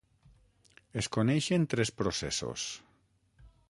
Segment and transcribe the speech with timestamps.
[1.03, 2.69] Es coneixen tres processos.